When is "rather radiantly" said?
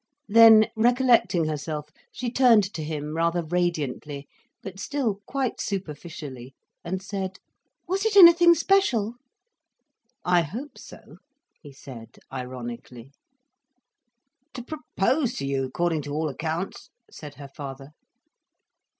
3.15-4.27